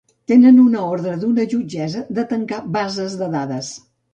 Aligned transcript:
Tenen 0.29 0.55
una 0.61 0.85
ordre 0.93 1.13
d’una 1.25 1.45
jutgessa 1.53 2.03
de 2.21 2.27
tancar 2.35 2.63
bases 2.79 3.19
de 3.21 3.33
dades. 3.37 3.75